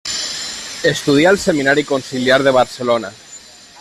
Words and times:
Estudià 0.91 1.33
al 1.33 1.37
Seminari 1.43 1.83
Conciliar 1.91 2.39
de 2.49 2.55
Barcelona. 2.59 3.13